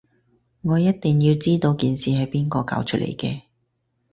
[0.63, 3.43] 我一定要知道件事係邊個搞出嚟嘅